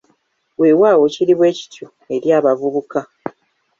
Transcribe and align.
Weewaawo 0.59 1.05
kiri 1.13 1.33
bwekityo 1.37 1.85
eri 2.15 2.27
abavubuka! 2.37 2.99